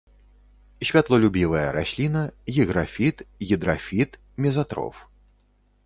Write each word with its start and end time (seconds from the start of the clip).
Святлолюбівая 0.87 1.67
расліна, 1.77 2.21
гіграфіт, 2.55 3.17
гідрафіт, 3.47 4.19
мезатроф. 4.43 4.95